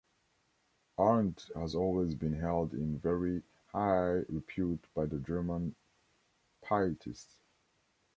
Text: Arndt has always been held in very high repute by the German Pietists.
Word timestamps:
Arndt 0.97 1.51
has 1.53 1.75
always 1.75 2.15
been 2.15 2.33
held 2.33 2.73
in 2.73 2.97
very 2.97 3.43
high 3.67 4.21
repute 4.29 4.83
by 4.95 5.05
the 5.05 5.19
German 5.19 5.75
Pietists. 6.67 7.35